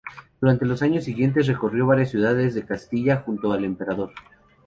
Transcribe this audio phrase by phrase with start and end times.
[0.41, 4.11] Durante los años siguientes recorrió varias ciudades de Castilla junto al emperador.